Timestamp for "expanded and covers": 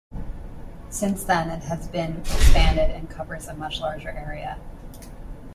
2.21-3.47